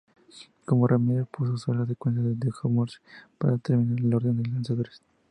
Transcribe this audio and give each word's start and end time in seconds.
Como 0.67 0.87
remedio, 0.87 1.27
propuso 1.27 1.53
usar 1.53 1.75
la 1.75 1.85
secuencia 1.85 2.23
Thue-Morse 2.23 2.97
para 3.37 3.53
determinar 3.53 3.99
el 3.99 4.13
orden 4.15 4.41
de 4.41 4.49
lanzadores. 4.49 4.99